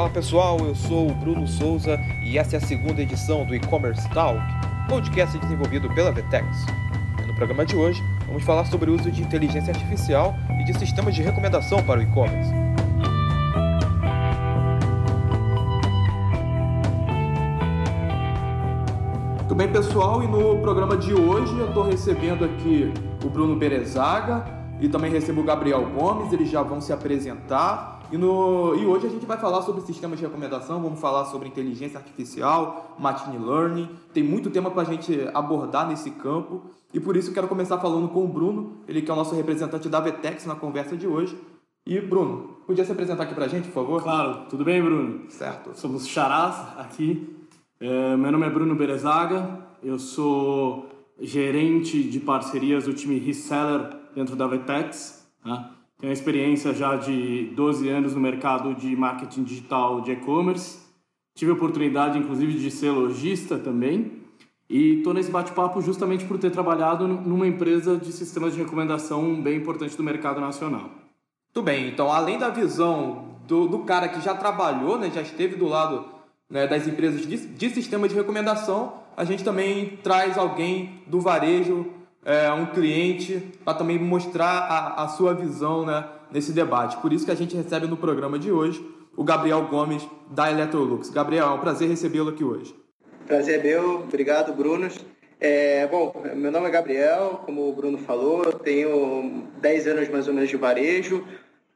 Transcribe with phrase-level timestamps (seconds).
[0.00, 4.08] Fala pessoal, eu sou o Bruno Souza e essa é a segunda edição do E-Commerce
[4.08, 4.40] Talk,
[4.88, 6.46] podcast desenvolvido pela Vetex.
[7.26, 11.14] No programa de hoje, vamos falar sobre o uso de inteligência artificial e de sistemas
[11.14, 12.50] de recomendação para o e-commerce.
[19.40, 20.22] Tudo bem, pessoal?
[20.22, 22.90] E no programa de hoje eu estou recebendo aqui
[23.22, 24.46] o Bruno Berezaga
[24.80, 27.99] e também recebo o Gabriel Gomes, eles já vão se apresentar.
[28.12, 31.46] E, no, e hoje a gente vai falar sobre sistemas de recomendação, vamos falar sobre
[31.46, 33.88] inteligência artificial, machine learning.
[34.12, 36.62] Tem muito tema para a gente abordar nesse campo.
[36.92, 39.34] E por isso eu quero começar falando com o Bruno, ele que é o nosso
[39.36, 41.38] representante da Vetex na conversa de hoje.
[41.86, 44.02] E Bruno, podia se apresentar aqui para a gente, por favor?
[44.02, 45.30] Claro, tudo bem, Bruno?
[45.30, 45.78] Certo.
[45.78, 47.36] Somos Charás aqui.
[47.78, 50.88] É, meu nome é Bruno Berezaga, eu sou
[51.20, 55.26] gerente de parcerias do time Reseller dentro da Vetex.
[55.44, 55.70] Né?
[56.00, 60.78] Tenho experiência já de 12 anos no mercado de marketing digital de e-commerce.
[61.34, 64.20] Tive a oportunidade, inclusive, de ser lojista também.
[64.68, 69.58] E estou nesse bate-papo justamente por ter trabalhado numa empresa de sistemas de recomendação bem
[69.58, 70.90] importante do mercado nacional.
[71.52, 75.56] Tudo bem, então além da visão do, do cara que já trabalhou, né, já esteve
[75.56, 76.04] do lado
[76.48, 81.86] né, das empresas de, de sistema de recomendação, a gente também traz alguém do varejo
[82.24, 86.96] é, um cliente para também mostrar a, a sua visão né, nesse debate.
[86.98, 88.84] Por isso que a gente recebe no programa de hoje
[89.16, 91.10] o Gabriel Gomes da Electrolux.
[91.10, 92.74] Gabriel, é um prazer recebê-lo aqui hoje.
[93.26, 94.88] Prazer é meu, obrigado Bruno.
[95.38, 100.28] É, bom, meu nome é Gabriel, como o Bruno falou, eu tenho 10 anos mais
[100.28, 101.24] ou menos de varejo,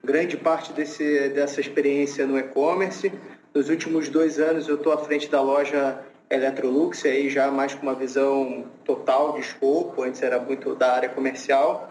[0.03, 3.11] grande parte desse, dessa experiência no e-commerce.
[3.55, 5.99] Nos últimos dois anos eu estou à frente da loja
[6.31, 11.09] Electrolux, aí já mais com uma visão total de escopo, antes era muito da área
[11.09, 11.89] comercial.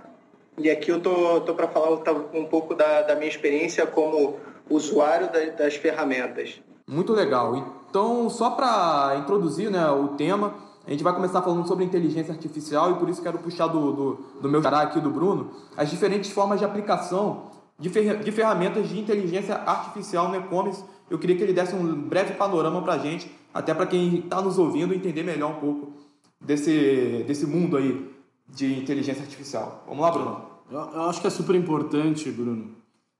[0.58, 1.90] E aqui eu tô, tô para falar
[2.34, 4.38] um pouco da, da, minha experiência como
[4.70, 6.62] usuário das, das ferramentas.
[6.88, 7.56] Muito legal.
[7.90, 10.56] Então, só para introduzir né, o tema,
[10.86, 14.14] a gente vai começar falando sobre inteligência artificial e por isso quero puxar do, do,
[14.42, 18.90] do meu xará aqui, do Bruno, as diferentes formas de aplicação de, fer de ferramentas
[18.90, 20.84] de inteligência artificial no e-commerce.
[21.10, 24.42] Eu queria que ele desse um breve panorama para a gente até para quem está
[24.42, 25.94] nos ouvindo entender melhor um pouco
[26.42, 28.10] desse, desse mundo aí
[28.48, 29.84] de inteligência artificial.
[29.88, 30.42] Vamos lá, Bruno?
[30.72, 32.72] Eu, eu acho que é super importante, Bruno,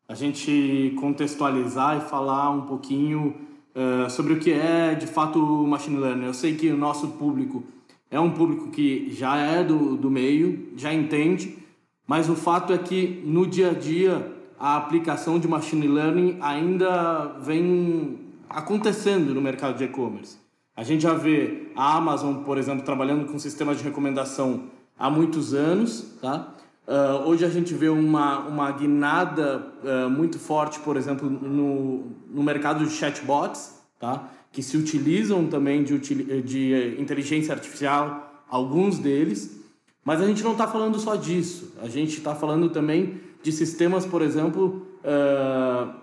[0.08, 3.36] a gente contextualizar e falar um pouquinho
[3.76, 6.26] uh, sobre o que é de fato machine learning.
[6.26, 7.64] Eu sei que o nosso público
[8.10, 11.58] é um público que já é do, do meio, já entende,
[12.06, 17.38] mas o fato é que no dia a dia a aplicação de machine learning ainda
[17.42, 18.23] vem
[18.54, 20.38] acontecendo no mercado de e-commerce.
[20.76, 24.66] A gente já vê a Amazon, por exemplo, trabalhando com sistemas de recomendação
[24.98, 26.54] há muitos anos, tá?
[26.86, 32.44] Uh, hoje a gente vê uma, uma guinada uh, muito forte, por exemplo, no, no
[32.44, 34.30] mercado de chatbots, tá?
[34.52, 39.60] que se utilizam também de, de inteligência artificial, alguns deles,
[40.04, 41.74] mas a gente não está falando só disso.
[41.82, 46.03] A gente está falando também de sistemas, por exemplo, uh,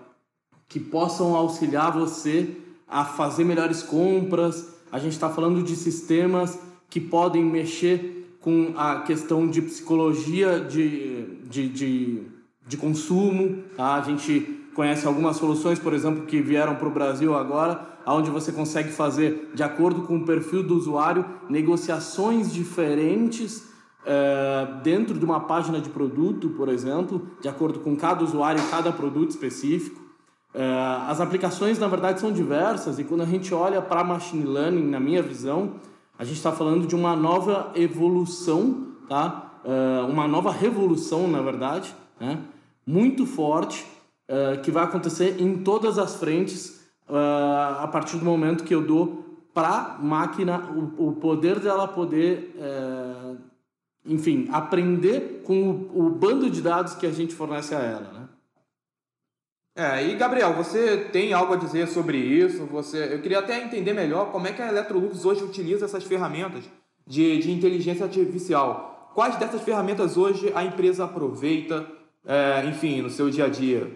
[0.71, 2.55] que possam auxiliar você
[2.87, 4.73] a fazer melhores compras.
[4.89, 6.57] A gente está falando de sistemas
[6.89, 12.21] que podem mexer com a questão de psicologia de, de, de,
[12.65, 13.63] de consumo.
[13.75, 13.95] Tá?
[13.95, 18.53] A gente conhece algumas soluções, por exemplo, que vieram para o Brasil agora, onde você
[18.53, 23.67] consegue fazer, de acordo com o perfil do usuário, negociações diferentes
[24.05, 28.69] é, dentro de uma página de produto, por exemplo, de acordo com cada usuário e
[28.69, 30.10] cada produto específico.
[30.53, 30.63] É,
[31.07, 34.99] as aplicações, na verdade, são diversas e quando a gente olha para machine learning, na
[34.99, 35.75] minha visão,
[36.19, 39.59] a gente está falando de uma nova evolução, tá?
[39.63, 42.39] É, uma nova revolução, na verdade, né?
[42.85, 43.85] muito forte,
[44.27, 46.81] é, que vai acontecer em todas as frentes
[47.13, 52.55] a partir do momento que eu dou para máquina o, poder dela poder,
[54.05, 58.13] enfim, aprender com o, o bando de dados que a gente fornece a ela.
[58.13, 58.20] Né?
[59.81, 62.67] É, e Gabriel, você tem algo a dizer sobre isso?
[62.67, 66.63] Você, eu queria até entender melhor como é que a Electrolux hoje utiliza essas ferramentas
[67.07, 69.11] de, de inteligência artificial.
[69.15, 71.87] Quais dessas ferramentas hoje a empresa aproveita,
[72.23, 73.91] é, enfim, no seu dia a dia?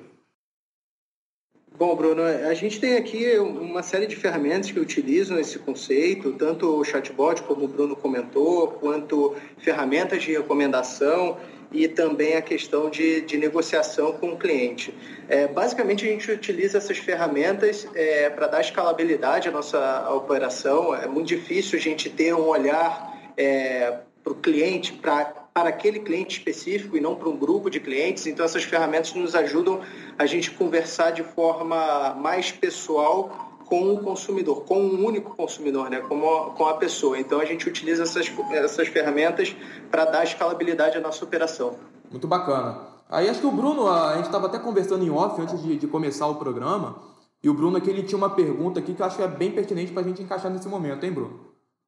[1.77, 6.67] Bom, Bruno, a gente tem aqui uma série de ferramentas que utilizam esse conceito, tanto
[6.67, 11.37] o chatbot, como o Bruno comentou, quanto ferramentas de recomendação
[11.71, 14.93] e também a questão de, de negociação com o cliente.
[15.27, 20.95] É, basicamente, a gente utiliza essas ferramentas é, para dar escalabilidade à nossa operação.
[20.95, 26.01] É muito difícil a gente ter um olhar é, para o cliente, para para aquele
[26.01, 28.27] cliente específico e não para um grupo de clientes.
[28.27, 29.79] Então, essas ferramentas nos ajudam
[30.19, 35.99] a gente conversar de forma mais pessoal com o consumidor, com um único consumidor, né?
[35.99, 37.19] com, a, com a pessoa.
[37.19, 39.55] Então, a gente utiliza essas, essas ferramentas
[39.91, 41.75] para dar escalabilidade à nossa operação.
[42.11, 42.79] Muito bacana.
[43.09, 45.87] Aí acho que o Bruno, a gente estava até conversando em off antes de, de,
[45.87, 46.95] começar o programa,
[47.43, 49.51] e o Bruno aqui ele tinha uma pergunta aqui que eu acho que é bem
[49.51, 51.39] pertinente para a gente encaixar nesse momento, hein, Bruno?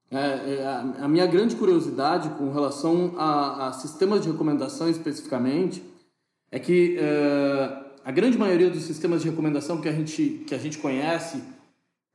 [0.09, 5.83] É, é, a minha grande curiosidade com relação a, a sistemas de recomendação especificamente
[6.49, 10.57] é que é, a grande maioria dos sistemas de recomendação que a gente, que a
[10.57, 11.43] gente conhece,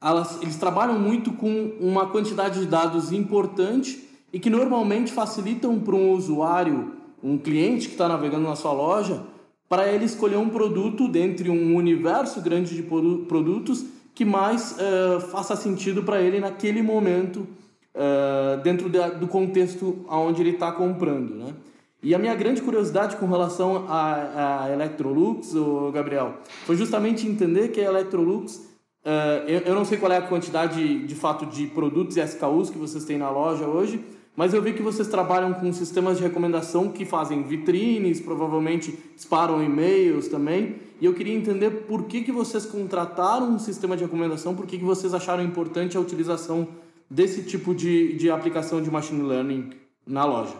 [0.03, 5.95] elas, eles trabalham muito com uma quantidade de dados importante e que normalmente facilitam para
[5.95, 9.23] um usuário um cliente que está navegando na sua loja
[9.69, 15.57] para ele escolher um produto dentre um universo grande de produtos que mais uh, faça
[15.57, 17.47] sentido para ele naquele momento
[17.95, 21.55] uh, dentro do contexto onde ele está comprando, né?
[22.03, 25.55] E a minha grande curiosidade com relação a Electrolux,
[25.95, 26.35] Gabriel,
[26.67, 28.61] foi justamente entender que a Electrolux,
[29.05, 32.71] uh, eu, eu não sei qual é a quantidade de fato de produtos e SKUs
[32.71, 34.05] que vocês têm na loja hoje,
[34.35, 39.63] mas eu vi que vocês trabalham com sistemas de recomendação que fazem vitrines, provavelmente disparam
[39.63, 40.77] e-mails também.
[41.01, 44.79] E eu queria entender por que, que vocês contrataram um sistema de recomendação, por que,
[44.79, 46.67] que vocês acharam importante a utilização
[47.11, 49.71] desse tipo de, de aplicação de machine learning
[50.07, 50.57] na loja.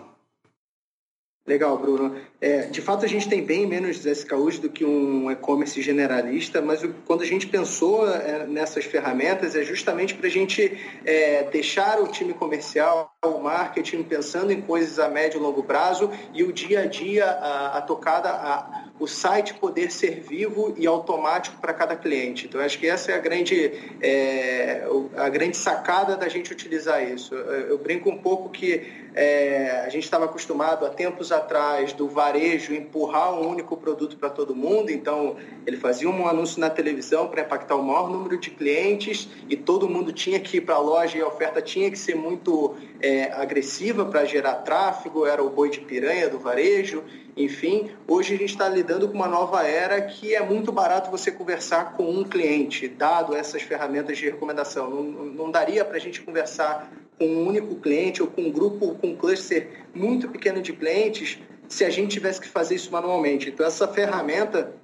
[1.47, 2.15] Legal, Bruno.
[2.43, 6.85] É, de fato, a gente tem bem menos SKUs do que um e-commerce generalista, mas
[7.07, 12.09] quando a gente pensou é, nessas ferramentas é justamente para a gente é, deixar o
[12.09, 16.81] time comercial, o marketing pensando em coisas a médio e longo prazo e o dia
[16.81, 21.95] a dia, a, a tocada, a, o site poder ser vivo e automático para cada
[21.95, 22.47] cliente.
[22.47, 24.85] Então, acho que essa é a grande, é,
[25.17, 27.37] a grande sacada da gente utilizar isso.
[27.37, 32.09] Eu brinco um pouco que é, a gente estava acostumado há tempos atrás do
[32.39, 35.37] empurrar um único produto para todo mundo, então
[35.67, 39.89] ele fazia um anúncio na televisão para impactar o maior número de clientes e todo
[39.89, 43.33] mundo tinha que ir para a loja e a oferta tinha que ser muito é,
[43.33, 47.03] agressiva para gerar tráfego, era o boi de piranha do varejo.
[47.35, 51.31] Enfim, hoje a gente está lidando com uma nova era que é muito barato você
[51.31, 54.91] conversar com um cliente, dado essas ferramentas de recomendação.
[54.91, 58.97] Não, não daria para a gente conversar com um único cliente ou com um grupo,
[58.97, 61.39] com um cluster muito pequeno de clientes,
[61.69, 63.49] se a gente tivesse que fazer isso manualmente.
[63.49, 64.75] Então, essa ferramenta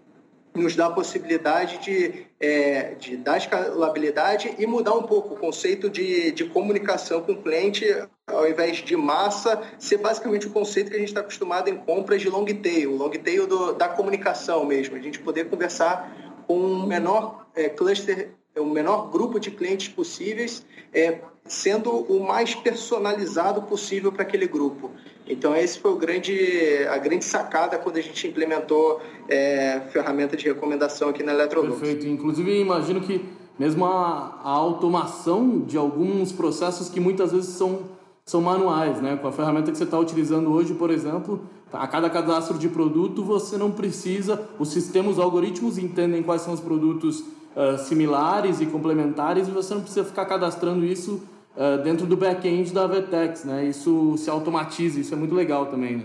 [0.54, 5.88] nos dá a possibilidade de, é, de dar escalabilidade e mudar um pouco o conceito
[5.88, 7.84] de, de comunicação com o cliente,
[8.26, 12.20] ao invés de massa, ser basicamente o conceito que a gente está acostumado em compras
[12.20, 16.12] de long tail, long tail do, da comunicação mesmo, a gente poder conversar
[16.46, 22.54] com o menor é, cluster, o menor grupo de clientes possíveis, é, sendo o mais
[22.54, 24.90] personalizado possível para aquele grupo.
[25.26, 30.46] Então esse foi o grande, a grande sacada quando a gente implementou é, ferramenta de
[30.46, 31.78] recomendação aqui na Electrolux.
[31.78, 32.06] Perfeito.
[32.06, 33.24] Inclusive imagino que
[33.58, 37.80] mesmo a, a, automação de alguns processos que muitas vezes são,
[38.24, 39.16] são manuais, né?
[39.20, 43.22] Com a ferramenta que você está utilizando hoje, por exemplo, a cada cadastro de produto
[43.22, 47.24] você não precisa, os sistemas, os algoritmos entendem quais são os produtos
[47.56, 51.22] uh, similares e complementares e você não precisa ficar cadastrando isso
[51.56, 53.64] uh, dentro do back-end da Vertex, né?
[53.64, 56.04] Isso se automatiza, isso é muito legal também, né?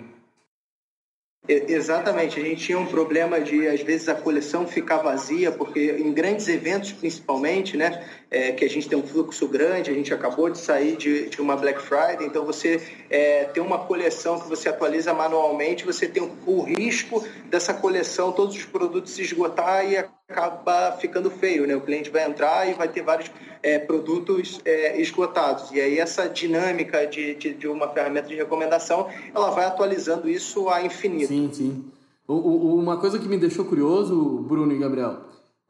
[1.46, 6.14] Exatamente, a gente tinha um problema de às vezes a coleção ficar vazia, porque em
[6.14, 10.50] grandes eventos principalmente, né, é, que a gente tem um fluxo grande, a gente acabou
[10.50, 14.68] de sair de, de uma Black Friday, então você é, tem uma coleção que você
[14.68, 19.98] atualiza manualmente, você tem o, o risco dessa coleção, todos os produtos se esgotar e
[19.98, 21.76] acaba ficando feio, né?
[21.76, 23.30] O cliente vai entrar e vai ter vários
[23.62, 25.72] é, produtos é, esgotados.
[25.72, 30.70] E aí essa dinâmica de, de, de, uma ferramenta de recomendação, ela vai atualizando isso
[30.70, 31.28] a infinito.
[31.28, 31.86] Sim, sim.
[32.28, 34.16] O, o, uma coisa que me deixou curioso,
[34.48, 35.20] Bruno e Gabriel,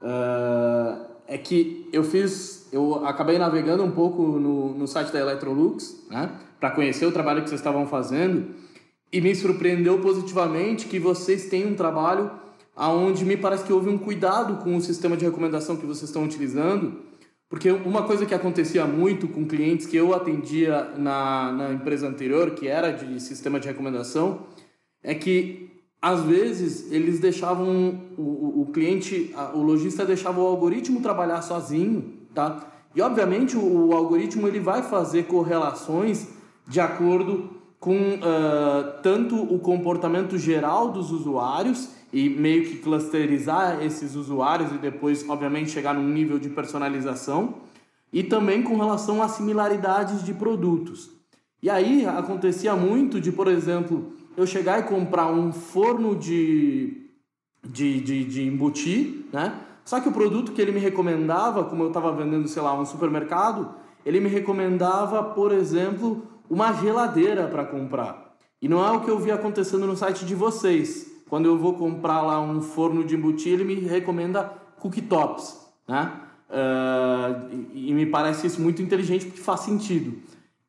[0.01, 6.05] uh, é que eu fiz, eu acabei navegando um pouco no, no site da Electrolux,
[6.09, 6.31] né?
[6.59, 8.47] Para conhecer o trabalho que vocês estavam fazendo
[9.11, 12.31] e me surpreendeu positivamente que vocês têm um trabalho
[12.75, 16.23] aonde me parece que houve um cuidado com o sistema de recomendação que vocês estão
[16.23, 17.01] utilizando,
[17.47, 22.51] porque uma coisa que acontecia muito com clientes que eu atendia na, na empresa anterior,
[22.51, 24.47] que era de sistema de recomendação,
[25.03, 25.69] é que
[26.03, 32.67] às vezes eles deixavam o, o cliente, o lojista deixava o algoritmo trabalhar sozinho, tá?
[32.93, 36.27] E obviamente o, o algoritmo ele vai fazer correlações
[36.67, 44.13] de acordo com uh, tanto o comportamento geral dos usuários e meio que clusterizar esses
[44.15, 47.55] usuários e depois, obviamente, chegar num nível de personalização
[48.11, 51.09] e também com relação a similaridades de produtos.
[51.61, 57.07] E aí acontecia muito de, por exemplo, eu chegar e comprar um forno de,
[57.63, 59.53] de, de, de embutir, né?
[59.85, 62.85] Só que o produto que ele me recomendava, como eu estava vendendo, sei lá, um
[62.85, 63.75] supermercado,
[64.05, 68.35] ele me recomendava, por exemplo, uma geladeira para comprar.
[68.61, 71.11] E não é o que eu vi acontecendo no site de vocês.
[71.29, 76.19] Quando eu vou comprar lá um forno de embutir, ele me recomenda cooktops, né?
[76.49, 80.15] Uh, e, e me parece isso muito inteligente porque faz sentido.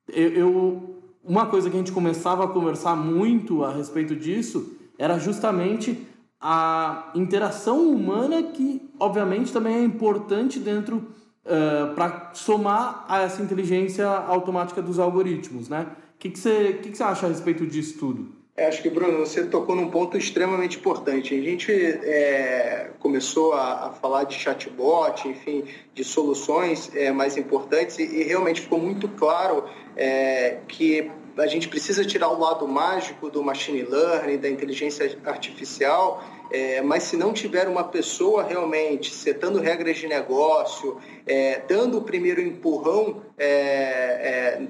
[0.08, 0.93] Eu, eu,
[1.24, 6.06] uma coisa que a gente começava a conversar muito a respeito disso era justamente
[6.40, 10.96] a interação humana que, obviamente, também é importante dentro
[11.44, 15.86] uh, para somar a essa inteligência automática dos algoritmos, né?
[16.14, 18.43] O que, que, você, que, que você acha a respeito disso tudo?
[18.56, 21.34] É, acho que, Bruno, você tocou num ponto extremamente importante.
[21.34, 27.98] A gente é, começou a, a, falar de chatbot, enfim, de soluções é, mais importantes
[27.98, 29.64] e, e, realmente ficou muito claro
[29.96, 36.22] é, que a gente precisa tirar o lado mágico do machine learning, da inteligência artificial
[36.54, 42.02] é, mas se não tiver uma pessoa realmente setando regras de negócio, é, dando o
[42.02, 44.62] primeiro empurrão é, é,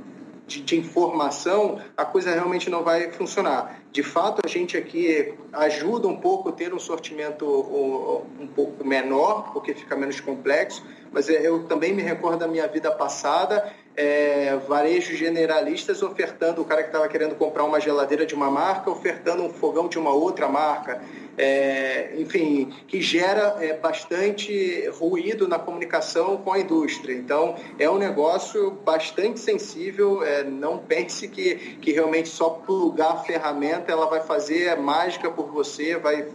[0.47, 3.81] de, de, informação, a coisa realmente não vai funcionar.
[3.91, 9.53] De fato, a gente aqui ajuda um pouco ter um sortimento um, um pouco menor,
[9.53, 15.17] porque fica menos complexo, mas eu também me recordo da minha vida passada é, varejos
[15.19, 19.51] generalistas ofertando, o cara que estava querendo comprar uma geladeira de uma marca, ofertando um
[19.51, 21.01] fogão de uma outra marca.
[21.37, 27.13] É, enfim, que gera é, bastante ruído na comunicação com a indústria.
[27.13, 30.23] Então, é um negócio bastante sensível.
[30.23, 35.51] É, não pense que, que realmente só plugar a ferramenta ela vai fazer mágica por
[35.51, 36.29] você, vai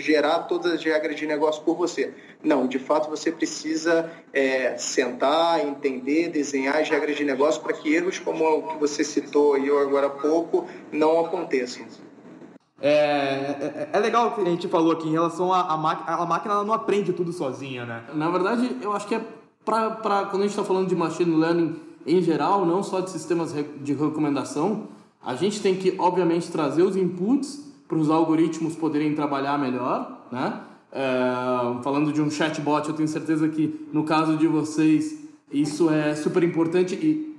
[0.00, 2.14] gerar todas as regras de negócio por você.
[2.42, 7.94] Não, de fato você precisa é, sentar, entender, desenhar as regras de negócio para que
[7.94, 11.86] erros como o que você citou aí agora há pouco não aconteçam.
[12.80, 16.16] É, é, é, legal o que a gente falou aqui em relação à máquina.
[16.16, 18.04] A máquina ela não aprende tudo sozinha, né?
[18.12, 19.20] Na verdade, eu acho que é
[19.64, 23.54] para quando a gente está falando de machine learning em geral, não só de sistemas
[23.54, 24.88] de recomendação,
[25.24, 30.60] a gente tem que, obviamente, trazer os inputs para os algoritmos poderem trabalhar melhor, né?
[30.92, 36.14] É, falando de um chatbot, eu tenho certeza que no caso de vocês isso é
[36.14, 37.34] super importante e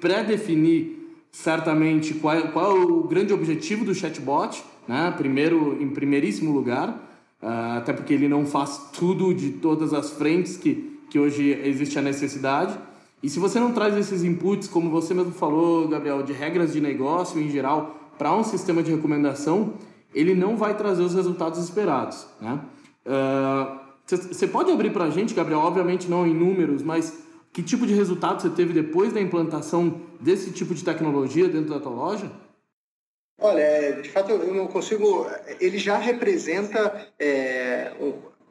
[0.00, 0.98] pré-definir
[1.30, 5.12] certamente qual é, qual é o grande objetivo do chatbot, né?
[5.16, 6.88] Primeiro, em primeiríssimo lugar,
[7.42, 11.98] uh, até porque ele não faz tudo de todas as frentes que, que hoje existe
[11.98, 12.76] a necessidade.
[13.22, 16.80] E se você não traz esses inputs, como você mesmo falou, Gabriel, de regras de
[16.80, 19.74] negócio em geral, para um sistema de recomendação,
[20.14, 22.26] ele não vai trazer os resultados esperados.
[22.40, 22.60] Né?
[24.06, 27.22] Você uh, pode abrir para a gente, Gabriel, obviamente não em números, mas
[27.52, 31.80] que tipo de resultado você teve depois da implantação desse tipo de tecnologia dentro da
[31.80, 32.30] tua loja?
[33.40, 35.26] Olha, é, de fato eu não consigo.
[35.60, 37.92] Ele já representa é,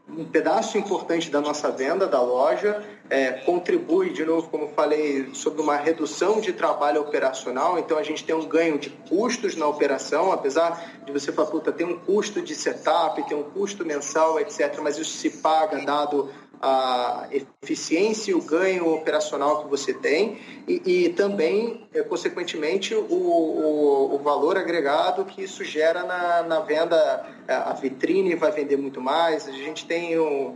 [0.09, 5.61] um pedaço importante da nossa venda da loja, é, contribui, de novo, como falei, sobre
[5.61, 10.31] uma redução de trabalho operacional, então a gente tem um ganho de custos na operação,
[10.31, 14.79] apesar de você falar, puta, tem um custo de setup, tem um custo mensal, etc.,
[14.81, 16.29] mas isso se paga dado
[16.61, 17.27] a
[17.61, 24.15] eficiência e o ganho operacional que você tem e, e também, é, consequentemente, o, o,
[24.15, 27.25] o, valor agregado que isso gera na, na venda.
[27.47, 30.53] A vitrine vai vender muito mais, a gente tem um,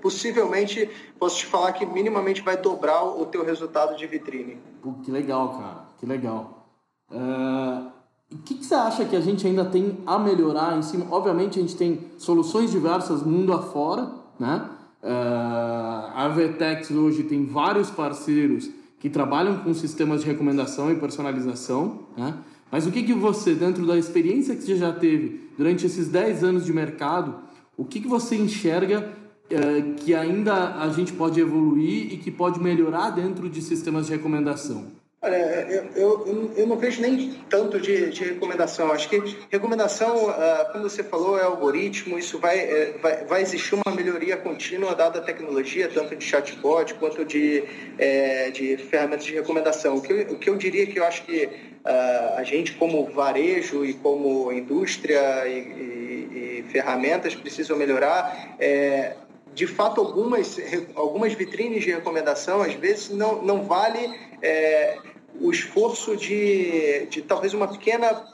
[0.00, 4.58] possivelmente, posso te falar que minimamente vai dobrar o teu resultado de vitrine.
[4.82, 6.66] Pô, que legal, cara, que legal.
[7.10, 7.90] Uh,
[8.30, 11.06] o que, que, você acha que a gente ainda tem a melhorar em cima?
[11.10, 14.68] Obviamente, a gente tem soluções diversas mundo afora, né?
[15.02, 22.34] A Vetex hoje tem vários parceiros que trabalham com sistemas de recomendação e personalização, né?
[22.70, 26.44] Mas o que, que você, dentro da experiência que você já teve durante esses 10
[26.44, 27.36] anos de mercado,
[27.76, 29.08] o que, que você enxerga
[29.50, 34.12] uh, que ainda a gente pode evoluir e que pode melhorar dentro de sistemas de
[34.12, 34.97] recomendação?
[35.20, 38.92] Olha, eu, eu, eu não vejo nem tanto de, de recomendação.
[38.92, 43.74] Acho que recomendação, uh, como você falou, é algoritmo, isso vai, é, vai, vai existir
[43.74, 47.64] uma melhoria contínua dada a tecnologia, tanto de chatbot quanto de,
[47.98, 49.96] é, de ferramentas de recomendação.
[49.96, 53.04] O que, eu, o que eu diria que eu acho que uh, a gente, como
[53.06, 59.16] varejo e como indústria e, e, e ferramentas, precisam melhorar é,
[59.52, 60.56] de fato, algumas,
[60.94, 64.98] algumas vitrines de recomendação, às vezes, não, não vale é,
[65.40, 68.24] o esforço de, de talvez uma pequena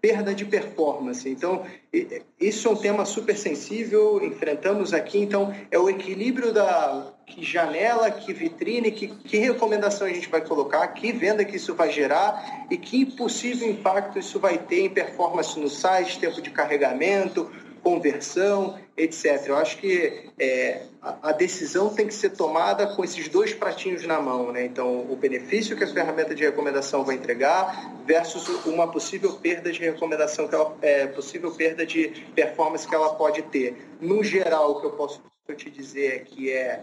[0.00, 1.28] perda de performance.
[1.28, 1.64] Então,
[2.40, 5.18] isso é um tema super sensível, enfrentamos aqui.
[5.18, 10.40] Então, é o equilíbrio da que janela, que vitrine, que, que recomendação a gente vai
[10.40, 14.88] colocar, que venda que isso vai gerar e que possível impacto isso vai ter em
[14.88, 17.50] performance no site, tempo de carregamento,
[17.82, 19.44] conversão, etc.
[19.46, 24.06] Eu acho que é, a, a, decisão tem que ser tomada com esses dois pratinhos
[24.06, 24.64] na mão, né?
[24.64, 29.80] Então, o benefício que a ferramenta de recomendação vai entregar versus uma possível perda de
[29.80, 33.76] recomendação, que ela, é, possível perda de performance que ela pode ter.
[34.00, 35.22] No geral, o que eu posso
[35.56, 36.82] te dizer é que é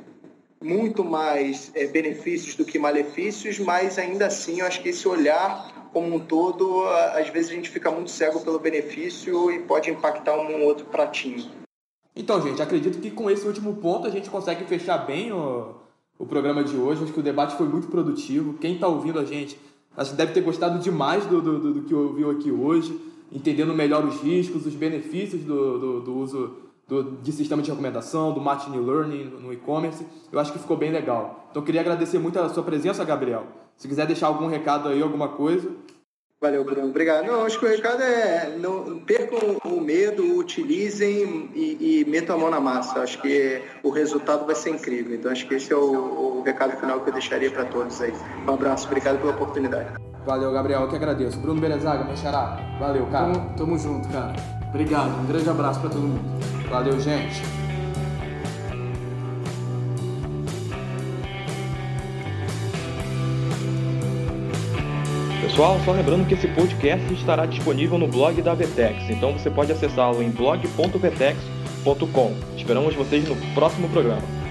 [0.62, 5.74] muito mais é, benefícios do que malefícios, mas ainda assim eu acho que esse olhar
[5.92, 10.36] como um todo, às vezes a gente fica muito cego pelo benefício e pode impactar
[10.36, 11.63] um outro pratinho.
[12.16, 15.76] Então, gente, acredito que com esse último ponto a gente consegue fechar bem o,
[16.18, 17.04] o programa de hoje.
[17.04, 18.54] Acho que o debate foi muito produtivo.
[18.54, 19.58] Quem está ouvindo a gente,
[19.98, 23.00] acho que deve ter gostado demais do, do, do, que ouviu aqui hoje,
[23.32, 26.56] entendendo melhor os riscos, os benefícios do, do, do uso
[26.88, 30.06] do, de sistema de recomendação, do machine learning no e-commerce.
[30.32, 31.48] Eu acho que ficou bem legal.
[31.50, 33.48] Então, queria agradecer muito a sua presença, Gabriel.
[33.76, 35.68] Se quiser deixar algum recado aí, alguma coisa.
[36.44, 36.90] Valeu, Bruno.
[36.90, 37.26] Obrigado.
[37.26, 42.38] Não, acho que o recado é não percam o medo, utilizem e, e metam a
[42.38, 43.00] mão na massa.
[43.00, 45.16] Acho que o resultado vai ser incrível.
[45.16, 48.14] Então, acho que esse é o, o recado final que eu deixaria para todos aí.
[48.46, 48.88] Um abraço.
[48.88, 49.88] Obrigado pela oportunidade.
[50.26, 50.82] Valeu, Gabriel.
[50.82, 51.40] Eu que agradeço.
[51.40, 52.60] Bruno Berezaga, meu xará.
[52.78, 53.32] Valeu, cara.
[53.32, 54.34] Tamo, tamo junto, cara.
[54.68, 55.18] Obrigado.
[55.22, 56.44] Um grande abraço para todo mundo.
[56.70, 57.63] Valeu, gente.
[65.54, 69.72] Pessoal, só lembrando que esse podcast estará disponível no blog da Vetex, então você pode
[69.72, 72.36] acessá-lo em blog.vetex.com.
[72.58, 74.43] Esperamos vocês no próximo programa.